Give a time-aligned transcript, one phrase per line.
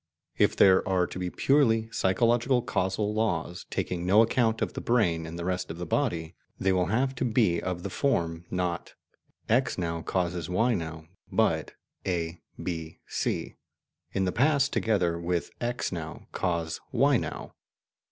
[0.35, 5.27] If there are to be purely psychological causal laws, taking no account of the brain
[5.27, 8.95] and the rest of the body, they will have to be of the form, not
[9.47, 11.75] "X now causes Y now," but
[12.07, 13.57] "A, B, C,...
[14.11, 17.53] in the past, together with X now, cause Y now."